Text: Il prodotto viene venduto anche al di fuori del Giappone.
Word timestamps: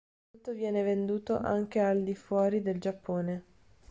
Il 0.33 0.39
prodotto 0.39 0.53
viene 0.59 0.81
venduto 0.81 1.37
anche 1.37 1.79
al 1.79 2.01
di 2.01 2.15
fuori 2.15 2.63
del 2.63 2.79
Giappone. 2.79 3.43